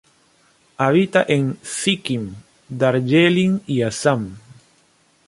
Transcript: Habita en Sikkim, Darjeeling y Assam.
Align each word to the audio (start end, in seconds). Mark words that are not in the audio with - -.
Habita 0.85 1.23
en 1.35 1.59
Sikkim, 1.73 2.33
Darjeeling 2.67 3.61
y 3.67 3.83
Assam. 3.83 4.35